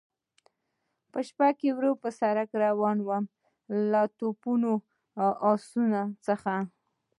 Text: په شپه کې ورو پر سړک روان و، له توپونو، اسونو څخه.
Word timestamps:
په 1.11 1.19
شپه 1.27 1.47
کې 1.59 1.69
ورو 1.75 1.91
پر 2.01 2.11
سړک 2.19 2.49
روان 2.65 2.97
و، 3.07 3.09
له 3.91 4.01
توپونو، 4.17 4.73
اسونو 5.51 6.01
څخه. 6.25 6.53